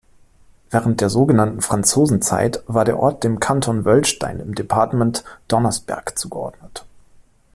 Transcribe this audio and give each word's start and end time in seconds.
Während 0.71 0.99
der 0.99 1.11
sogenannten 1.11 1.61
Franzosenzeit 1.61 2.63
war 2.65 2.85
der 2.85 2.97
Ort 2.97 3.23
dem 3.23 3.39
Kanton 3.39 3.85
Wöllstein 3.85 4.39
im 4.39 4.55
Departements 4.55 5.23
Donnersberg 5.47 6.17
zugeordnet. 6.17 6.85